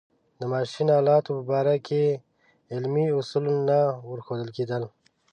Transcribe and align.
د 0.39 0.41
ماشین 0.53 0.87
آلاتو 0.99 1.29
په 1.37 1.43
باره 1.51 1.75
کې 1.87 2.03
علمي 2.73 3.05
اصول 3.19 3.45
نه 3.69 3.79
ورښودل 4.09 4.49
کېدل. 4.57 4.83